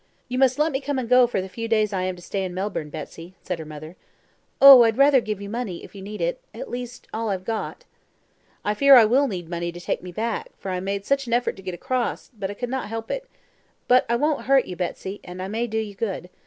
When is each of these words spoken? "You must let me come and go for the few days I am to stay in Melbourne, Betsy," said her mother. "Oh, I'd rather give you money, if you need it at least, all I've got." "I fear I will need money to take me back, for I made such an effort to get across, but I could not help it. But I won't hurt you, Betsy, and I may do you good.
"You 0.29 0.39
must 0.39 0.57
let 0.57 0.71
me 0.71 0.81
come 0.81 0.97
and 0.97 1.07
go 1.07 1.27
for 1.27 1.41
the 1.43 1.47
few 1.47 1.67
days 1.67 1.93
I 1.93 2.01
am 2.05 2.15
to 2.15 2.23
stay 2.23 2.43
in 2.43 2.55
Melbourne, 2.55 2.89
Betsy," 2.89 3.35
said 3.43 3.59
her 3.59 3.65
mother. 3.65 3.95
"Oh, 4.59 4.81
I'd 4.81 4.97
rather 4.97 5.21
give 5.21 5.39
you 5.39 5.47
money, 5.47 5.83
if 5.83 5.93
you 5.93 6.01
need 6.01 6.21
it 6.21 6.41
at 6.55 6.71
least, 6.71 7.07
all 7.13 7.29
I've 7.29 7.45
got." 7.45 7.85
"I 8.65 8.73
fear 8.73 8.95
I 8.95 9.05
will 9.05 9.27
need 9.27 9.47
money 9.47 9.71
to 9.71 9.79
take 9.79 10.01
me 10.01 10.11
back, 10.11 10.49
for 10.57 10.71
I 10.71 10.79
made 10.79 11.05
such 11.05 11.27
an 11.27 11.33
effort 11.33 11.55
to 11.57 11.61
get 11.61 11.75
across, 11.75 12.31
but 12.33 12.49
I 12.49 12.55
could 12.55 12.67
not 12.71 12.87
help 12.89 13.11
it. 13.11 13.27
But 13.87 14.07
I 14.09 14.15
won't 14.15 14.45
hurt 14.45 14.65
you, 14.65 14.75
Betsy, 14.75 15.21
and 15.23 15.39
I 15.39 15.47
may 15.47 15.67
do 15.67 15.77
you 15.77 15.93
good. 15.93 16.31